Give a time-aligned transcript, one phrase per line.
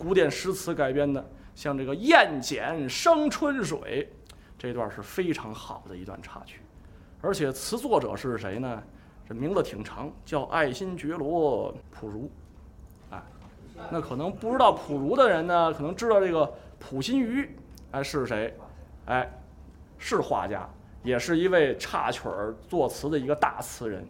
[0.00, 1.22] 古典诗词改编的，
[1.54, 4.10] 像这个“燕剪生春水”，
[4.56, 6.60] 这段是非常好的一段插曲。
[7.20, 8.82] 而且词作者是谁呢？
[9.28, 12.30] 这名字挺长，叫爱新觉罗·溥儒。
[13.10, 13.22] 哎，
[13.90, 17.50] 那可能不知道溥儒的人呢，可能知道这个溥心畬，
[17.90, 18.56] 哎是谁？
[19.04, 19.30] 哎，
[19.98, 20.66] 是画家，
[21.02, 24.08] 也是一位插曲儿作词的一个大词人。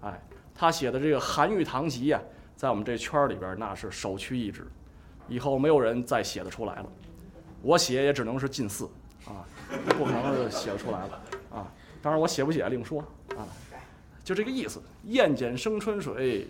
[0.00, 0.18] 哎，
[0.54, 2.18] 他写的这个《韩愈堂集》呀，
[2.56, 4.66] 在我们这圈儿里边那是首屈一指，
[5.28, 6.86] 以后没有人再写得出来了。
[7.62, 8.88] 我写也只能是近似
[9.26, 9.44] 啊，
[9.96, 11.66] 不可能写得出来了啊。
[12.00, 13.00] 当然我写不写另说
[13.36, 13.42] 啊，
[14.24, 14.80] 就这个意思。
[15.04, 16.48] 燕剪生春水，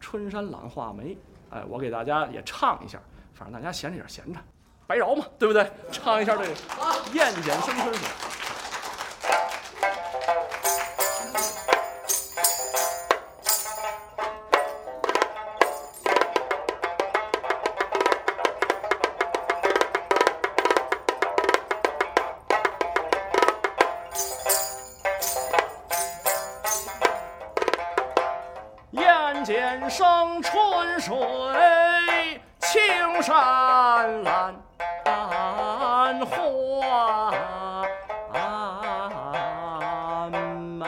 [0.00, 1.16] 春山懒画眉。
[1.50, 3.00] 哎，我给大家也唱一下，
[3.34, 4.38] 反正大家闲着也是闲着，
[4.86, 5.70] 白饶嘛，对不对？
[5.90, 6.54] 唱一下这个
[7.14, 8.08] 《燕剪生春水》。
[29.40, 31.14] 燕剪生春水，
[32.58, 34.54] 青山蓝
[36.26, 37.32] 画
[40.52, 40.84] 眉。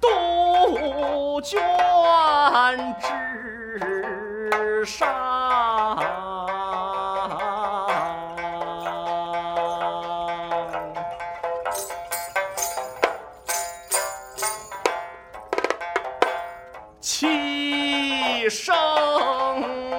[0.00, 1.60] 杜鹃
[3.00, 6.23] 枝上。
[17.54, 18.74] 一声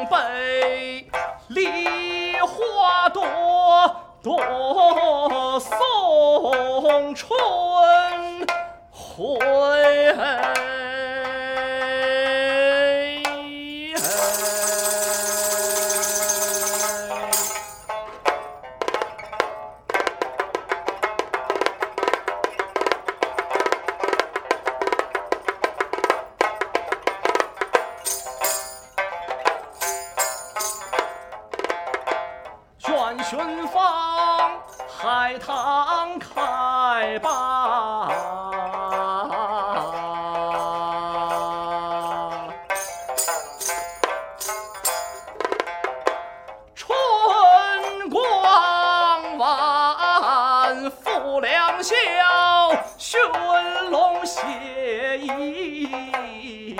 [0.09, 1.07] 悲，
[1.47, 3.23] 梨花朵
[4.21, 7.25] 朵送春
[8.91, 10.54] 回。
[33.05, 34.59] 卷寻芳，
[34.99, 38.09] 海棠开吧。
[46.73, 51.93] 春光晚，复良宵，
[52.97, 53.19] 寻
[53.91, 54.41] 龙写
[55.19, 56.75] 意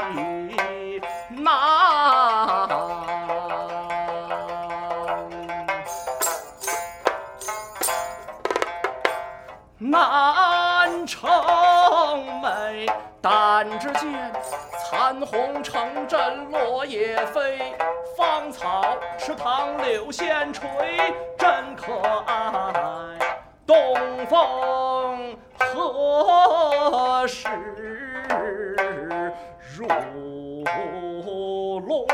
[9.92, 11.30] 南城
[12.42, 12.88] 美，
[13.22, 14.34] 但只见
[14.90, 17.76] 残红成阵落叶飞，
[18.18, 18.82] 芳草
[19.16, 20.66] 池塘柳线垂，
[21.38, 21.94] 真可
[22.26, 23.20] 爱。
[23.68, 27.48] 东风何时
[29.78, 29.88] 入
[31.80, 32.08] 罗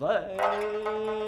[0.00, 1.23] 帷？